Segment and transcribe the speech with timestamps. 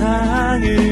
[0.00, 0.89] 세상을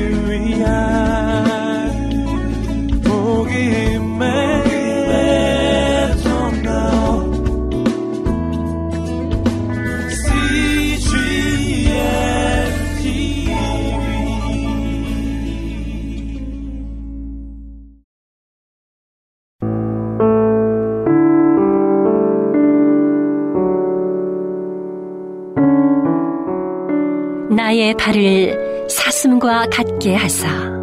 [27.68, 30.77] 나의 발을 사슴과 같게 하사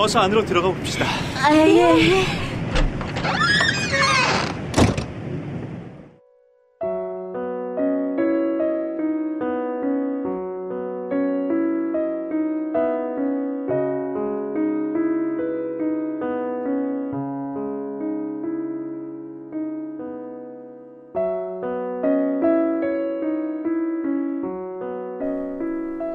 [0.00, 1.04] 어서 안으로 들어가 봅시다.
[1.36, 2.24] 아, 예.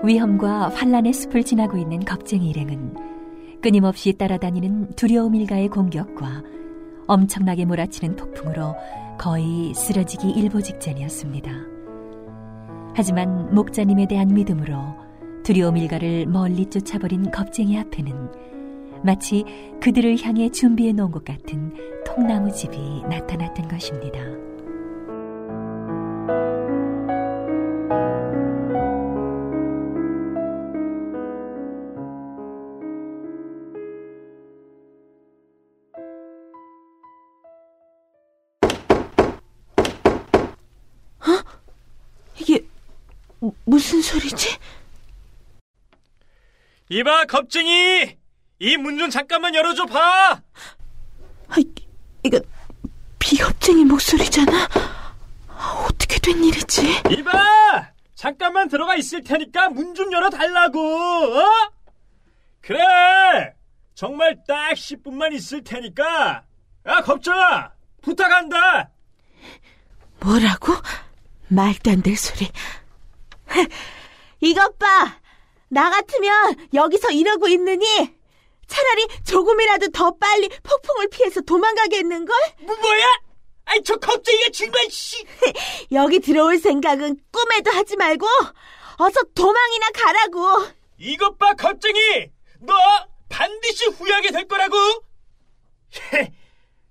[0.03, 3.14] 위험과 환란의 숲을 지나고 있는 겁쟁이 일행은
[3.65, 6.43] 끊임없이 따라다니는 두려움 일가의 공격과
[7.07, 8.75] 엄청나게 몰아치는 폭풍으로
[9.17, 11.51] 거의 쓰러지기 일보 직전이었습니다.
[12.93, 14.77] 하지만 목자님에 대한 믿음으로
[15.43, 19.43] 두려움 일가를 멀리 쫓아버린 겁쟁이 앞에는 마치
[19.81, 21.73] 그들을 향해 준비해 놓은 것 같은
[22.05, 22.77] 통나무 집이
[23.09, 24.19] 나타났던 것입니다.
[43.85, 44.57] 무슨 소리지?
[46.89, 48.17] 이봐, 겁쟁이!
[48.57, 50.41] 이 문 좀 잠깐만 열어줘 봐!
[51.49, 51.55] 아,
[52.23, 52.39] 이거
[53.19, 54.67] 비겁쟁이 목소리잖아.
[55.87, 57.03] 어떻게 된 일이지?
[57.11, 57.91] 이봐!
[58.15, 60.79] 잠깐만 들어가 있을 테니까 문 좀 열어달라고,
[61.37, 61.71] 어?
[62.61, 63.53] 그래!
[63.93, 66.43] 정말 딱 10분만 있을 테니까,
[66.87, 67.71] 야, 겁쟁아!
[68.01, 68.89] 부탁한다!
[70.21, 70.73] 뭐라고?
[71.49, 72.49] 말도 안 될 소리.
[74.41, 75.19] 이것 봐!
[75.69, 77.85] 나 같으면 여기서 이러고 있느니
[78.67, 82.35] 차라리 조금이라도 더 빨리 폭풍을 피해서 도망가겠는걸?
[82.61, 83.05] 뭐, 뭐야?
[83.65, 85.25] 아이, 저 겁쟁이가 정말, 씨!
[85.91, 88.27] 여기 들어올 생각은 꿈에도 하지 말고
[88.97, 90.67] 어서 도망이나 가라고!
[90.97, 92.31] 이것 봐, 겁쟁이!
[92.59, 92.73] 너
[93.29, 94.77] 반드시 후회하게 될 거라고!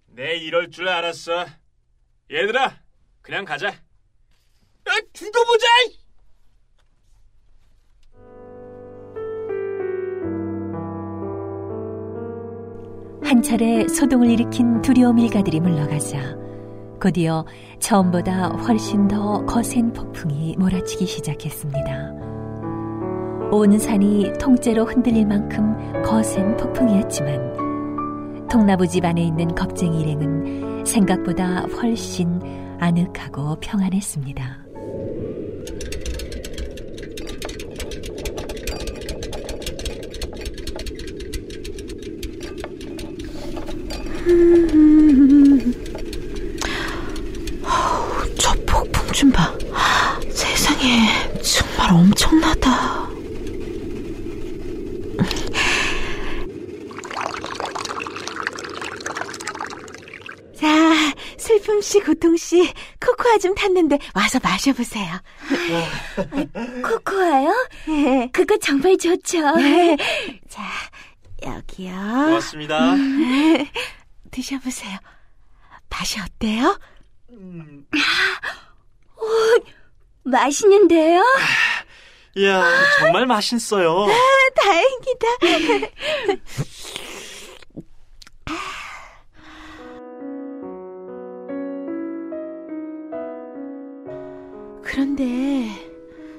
[0.08, 1.46] 내 이럴 줄 알았어.
[2.30, 2.80] 얘들아,
[3.22, 3.68] 그냥 가자.
[3.68, 5.66] 아, 두고 보자!
[13.24, 16.36] 한 차례 소동을 일으킨 두려움 일가들이 물러가자
[17.00, 17.46] 곧이어
[17.80, 22.12] 처음보다 훨씬 더 거센 폭풍이 몰아치기 시작했습니다.
[23.50, 32.40] 온 산이 통째로 흔들릴 만큼 거센 폭풍이었지만 통나무 집 안에 있는 겁쟁이 일행은 생각보다 훨씬
[32.78, 34.64] 아늑하고 평안했습니다.
[48.38, 49.52] 저 폭풍 좀 봐.
[50.30, 51.08] 세상에
[51.42, 53.04] 정말 엄청나다.
[60.54, 61.14] 자,
[61.94, 65.20] 씨, 고통 씨, 코코아 좀 탔는데 와서 마셔보세요.
[66.82, 67.68] 코코아요?
[67.86, 68.28] 네.
[68.32, 69.38] 그거 정말 좋죠.
[70.48, 70.62] 자,
[71.46, 71.92] 여기요.
[71.92, 72.94] 고맙습니다.
[74.32, 74.98] 드셔보세요.
[75.88, 76.76] 맛이 어때요?
[77.30, 77.86] 음.
[79.16, 79.28] 오,
[80.24, 81.22] 맛있는데요?
[82.34, 82.64] 이야,
[82.98, 84.06] 정말 맛있어요.
[84.10, 84.16] 아,
[84.60, 85.26] 다행이다.
[94.94, 95.66] 그런데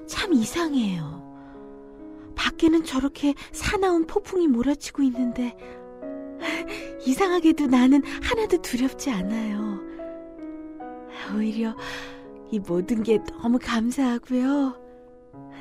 [0.07, 1.21] 참 이상해요.
[2.37, 5.57] 밖에는 저렇게 사나운 폭풍이 몰아치고 있는데
[7.05, 9.81] 이상하게도 나는 하나도 두렵지 않아요.
[11.35, 11.75] 오히려
[12.49, 14.81] 이 모든 게 너무 감사하고요.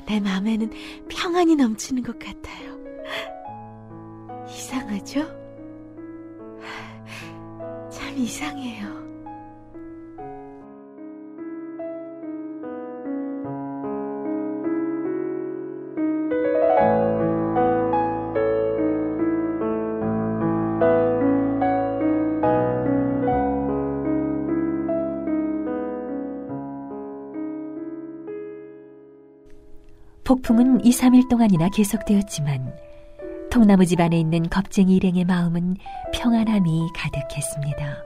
[0.06, 0.70] 내 마음에는
[1.08, 2.78] 평안이 넘치는 것 같아요.
[4.48, 5.26] 이상하죠?
[7.90, 9.13] 참 이상해요.
[30.44, 32.76] 폭풍은 2, 3일 동안이나 계속되었지만
[33.50, 35.76] 통나무 집 안에 있는 겁쟁이 일행의 마음은
[36.12, 38.04] 평안함이 가득했습니다.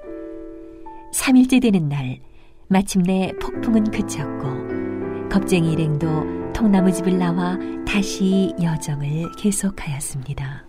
[1.12, 2.20] 3일째 되는 날
[2.68, 10.67] 마침내 폭풍은 그쳤고 겁쟁이 일행도 통나무 집을 나와 다시 여정을 계속하였습니다.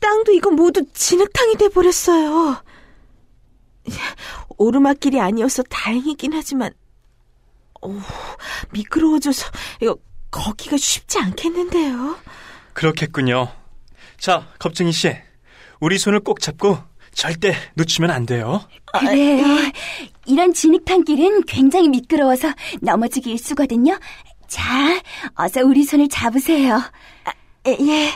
[0.00, 2.62] 땅도 이거 모두 진흙탕이 돼버렸어요.
[4.56, 6.72] 오르막길이 아니어서 다행이긴 하지만,
[7.80, 8.00] 어우,
[8.72, 9.50] 미끄러워져서
[9.80, 9.96] 이거
[10.30, 12.16] 걷기가 쉽지 않겠는데요.
[12.72, 13.48] 그렇겠군요.
[14.18, 15.16] 자, 겁쟁이 씨.
[15.80, 16.78] 우리 손을 꼭 잡고
[17.12, 18.60] 절대 놓치면 안 돼요.
[18.98, 19.44] 그래요.
[20.26, 23.98] 이런 진흙탕길은 굉장히 미끄러워서 넘어지기 일수거든요.
[24.48, 25.00] 자,
[25.34, 26.80] 어서 우리 손을 잡으세요.
[27.66, 28.10] 예.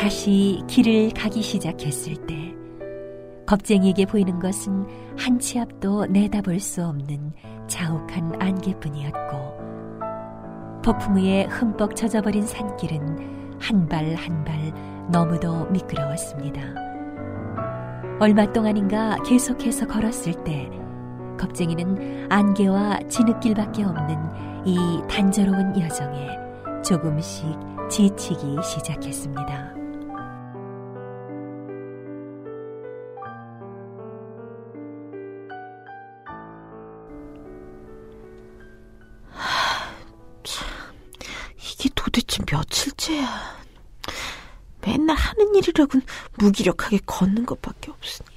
[0.00, 2.54] 다시 길을 가기 시작했을 때
[3.46, 4.86] 겁쟁이에게 보이는 것은
[5.18, 7.32] 한 치 앞도 내다볼 수 없는
[7.66, 9.60] 자욱한 안개뿐이었고
[10.82, 14.72] 폭풍 위에 흠뻑 젖어버린 산길은 한 발 한 발
[15.10, 16.62] 너무도 미끄러웠습니다.
[18.20, 20.70] 얼마 동안인가 계속해서 걸었을 때
[21.38, 24.16] 겁쟁이는 안개와 진흙길밖에 없는
[24.64, 24.78] 이
[25.10, 26.26] 단조로운 여정에
[26.82, 27.44] 조금씩
[27.90, 29.74] 지치기 시작했습니다.
[45.60, 46.02] 일이라곤
[46.38, 48.28] 무기력하게 걷는 것밖에 없으니.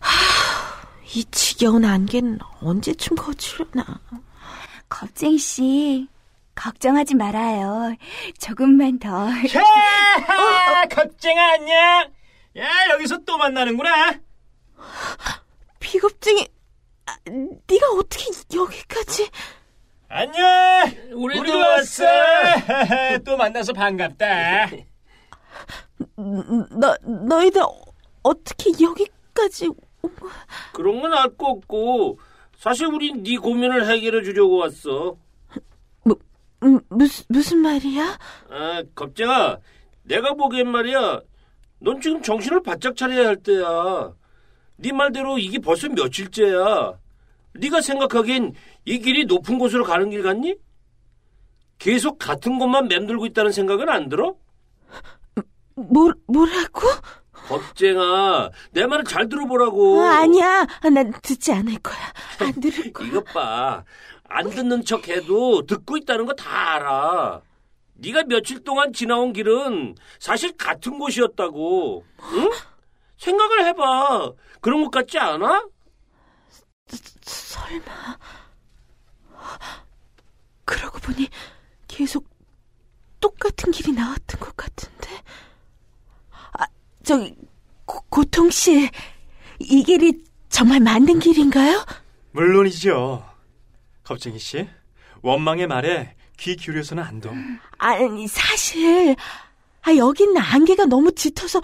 [0.00, 4.00] 하, 이 지겨운 안개는 언제쯤 거치려나.
[4.88, 6.08] 겁쟁이 씨,
[6.54, 7.96] 걱정하지 말아요.
[8.38, 9.28] 조금만 더.
[9.48, 11.76] 자, 겁쟁아 안녕.
[12.56, 14.14] 야, 여기서 또 만나는구나.
[15.80, 16.46] 비겁증이,
[17.06, 18.24] 아, 네가 어떻게
[18.54, 19.30] 여기까지?
[20.08, 20.44] 안녕.
[21.12, 22.04] 우리도, 왔어.
[23.24, 24.70] 또 만나서 반갑다.
[26.16, 27.62] 너, 너희들
[28.22, 29.70] 어떻게 여기까지?
[30.72, 32.18] 그런 건 알 거 없고
[32.56, 35.16] 사실 우린 네 고민을 해결해 주려고 왔어.
[36.62, 38.18] 음, 무슨, 무슨 말이야?
[38.50, 39.58] 아, 겁쟁아,
[40.04, 41.20] 내가 보기엔 말이야.
[41.80, 44.12] 넌 지금 정신을 바짝 차려야 할 때야.
[44.76, 46.98] 네 말대로 이게 벌써 며칠째야.
[47.56, 48.54] 네가 생각하기엔
[48.86, 50.54] 이 길이 높은 곳으로 가는 길 같니?
[51.78, 54.34] 계속 같은 곳만 맴돌고 있다는 생각은 안 들어?
[55.74, 56.80] 뭐, 뭐라고?
[57.32, 60.00] 겁쟁아, 내 말을 잘 들어보라고.
[60.00, 60.66] 어, 아니야.
[60.92, 61.96] 난 듣지 않을 거야.
[62.40, 63.06] 안 들을 거야.
[63.08, 63.84] 이것 봐.
[64.28, 67.42] 안 듣는 척 해도 듣고 있다는 거 다 알아.
[67.96, 72.04] 네가 며칠 동안 지나온 길은 사실 같은 곳이었다고.
[72.32, 72.50] 응?
[73.18, 74.32] 생각을 해봐.
[74.60, 75.66] 그런 것 같지 않아?
[77.22, 78.18] 설마.
[80.64, 81.28] 그러고 보니
[81.86, 82.28] 계속
[83.20, 85.08] 똑같은 길이 나왔던 것 같은데.
[87.04, 87.34] 아, 저기,
[87.84, 88.88] 고, 고통 씨.
[89.58, 90.18] 이 길이
[90.48, 91.84] 정말 만든 길인가요?
[92.32, 93.22] 물론이죠.
[94.02, 94.66] 겁쟁이 씨.
[95.22, 97.30] 원망의 말에 귀 기울여서는 안 돼.
[97.78, 99.14] 아니, 사실,
[99.82, 101.60] 아, 여기는 안개가 너무 짙어서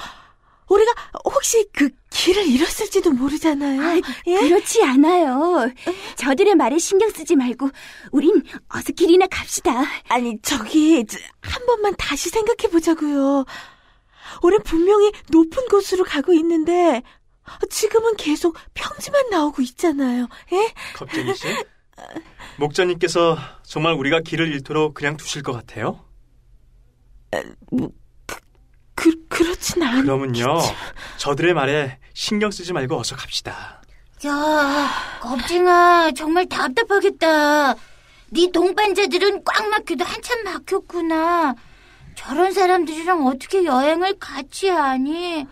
[0.69, 0.93] 우리가
[1.25, 3.83] 혹시 그 길을 잃었을지도 모르잖아요.
[3.83, 4.39] 아, 예?
[4.41, 5.69] 그렇지 않아요.
[6.17, 7.71] 저들의 말에 신경 쓰지 말고
[8.13, 9.83] 우린 어서 길이나 갑시다.
[10.09, 13.45] 아니, 저기, 저, 한 번만 다시 생각해 보자고요.
[14.43, 17.03] 우린 분명히 높은 곳으로 가고 있는데,
[17.69, 20.29] 지금은 계속 평지만 나오고 있잖아요.
[20.53, 20.73] 예?
[20.95, 21.49] 겁쟁이 씨?
[22.57, 26.05] 목자님께서 정말 우리가 길을 잃도록 그냥 두실 것 같아요?
[28.95, 30.59] 그, 그렇진 않 그러면요,
[31.17, 33.81] 저들의 말에 신경 쓰지 말고 어서 갑시다.
[34.27, 37.75] 야, 겁쟁아, 정말 답답하겠다.
[38.33, 41.55] 네 동반자들은 꽉 막혀도 한참 막혔구나.
[42.21, 45.47] 저런 사람들이랑 어떻게 여행을 같이 하니?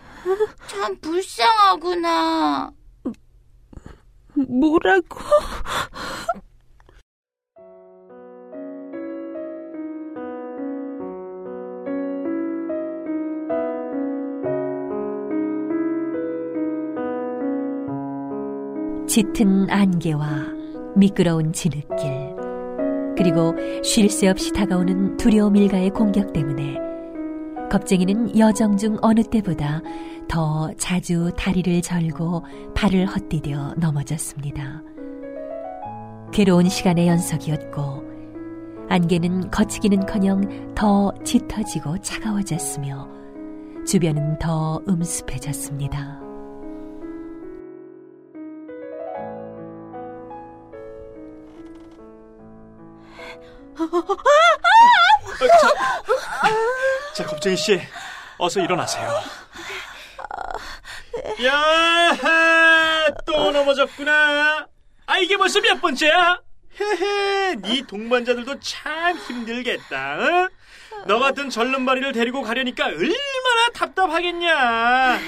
[0.67, 2.71] 참 불쌍하구나.
[4.35, 5.19] 뭐라고?
[19.07, 20.27] 짙은 안개와
[20.95, 22.28] 미끄러운 진흙길,
[23.19, 26.77] 그리고 쉴 새 없이 다가오는 두려움 일가의 공격 때문에
[27.69, 29.81] 겁쟁이는 여정 중 어느 때보다
[30.29, 34.81] 더 자주 다리를 절고 발을 헛디뎌 넘어졌습니다.
[36.31, 38.03] 괴로운 시간의 연속이었고
[38.87, 43.05] 안개는 거치기는커녕 더 짙어지고 차가워졌으며
[43.85, 46.28] 주변은 더 음습해졌습니다.
[57.15, 57.81] 자, 겁쟁이 씨,
[58.37, 59.09] 어서 일어나세요.
[61.45, 62.15] 야,
[63.25, 64.67] 또 넘어졌구나.
[65.05, 66.41] 아, 이게 벌써 몇 번째야?
[66.79, 70.17] 헤헤, 네 동반자들도 참 힘들겠다.
[70.17, 70.49] 어?
[71.05, 75.19] 너 같은 절름발이를 데리고 가려니까 얼마나 답답하겠냐.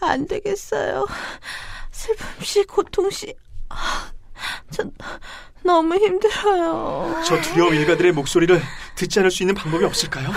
[0.00, 1.06] 안 되겠어요.
[1.90, 3.34] 슬픔 씨, 고통씨.
[3.68, 4.10] 아,
[4.70, 4.92] 전
[5.66, 7.22] 너무 힘들어요.
[7.26, 8.60] 저 두려움 일가들의 목소리를
[8.94, 10.32] 듣지 않을 수 있는 방법이 없을까요?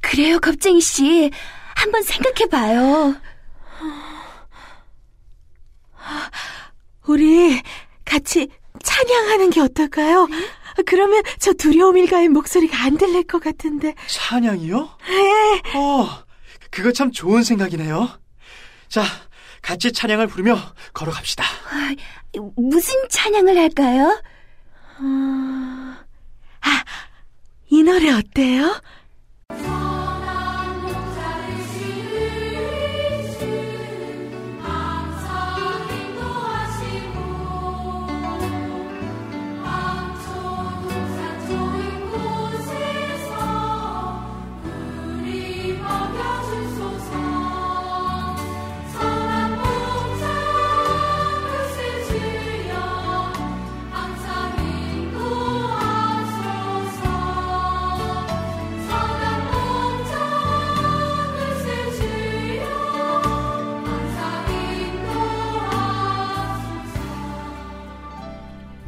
[0.00, 1.30] 그래요, 겁쟁이 씨.
[1.74, 3.14] 한번 생각해 봐요.
[7.06, 7.60] 우리
[8.04, 8.48] 같이
[8.82, 10.28] 찬양하는 게 어떨까요?
[10.84, 13.94] 그러면 저 두려움 일가의 목소리가 안 들릴 것 같은데.
[14.08, 14.98] 찬양이요?
[15.08, 15.78] 네.
[15.78, 16.08] 어,
[16.70, 18.08] 그거 참 좋은 생각이네요.
[18.88, 19.02] 자,
[19.62, 20.58] 같이 찬양을 부르며
[20.92, 21.44] 걸어갑시다.
[21.44, 21.94] 아,
[22.56, 24.20] 무슨 찬양을 할까요?
[24.98, 26.84] 아,
[27.68, 28.80] 이 노래 어때요?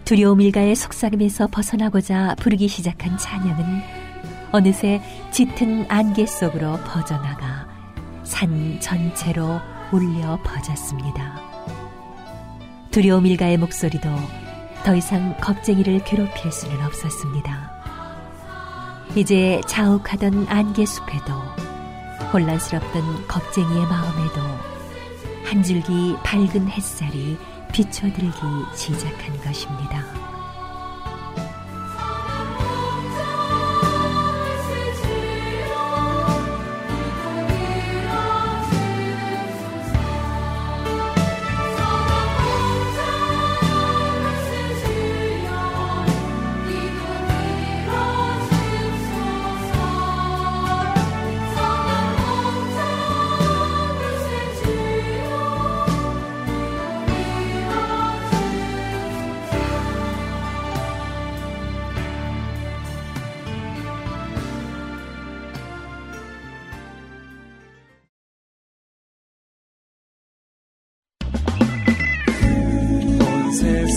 [0.09, 3.83] 두려움 일가의 속삭임에서 벗어나고자 부르기 시작한 찬양은
[4.53, 7.69] 어느새 짙은 안개 속으로 퍼져나가
[8.25, 9.61] 산 전체로
[9.93, 11.38] 울려 퍼졌습니다.
[12.91, 14.09] 두려움 일가의 목소리도
[14.83, 17.71] 더 이상 겁쟁이를 괴롭힐 수는 없었습니다.
[19.15, 21.35] 이제 자욱하던 안개 숲에도
[22.33, 24.41] 혼란스럽던 겁쟁이의 마음에도
[25.45, 27.37] 한 줄기 밝은 햇살이
[27.72, 28.38] 비춰들기
[28.75, 30.27] 시작한 것입니다.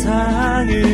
[0.02, 0.91] 세상을